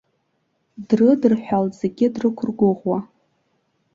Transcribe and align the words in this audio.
Дрыдырҳәалт 0.87 1.73
зегьы 1.81 2.07
дрықәыргәыӷуа. 2.13 2.97